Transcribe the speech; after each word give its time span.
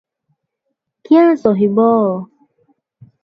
କ୍ୟାଁ 1.09 1.35
ସହିବ? 1.43 1.85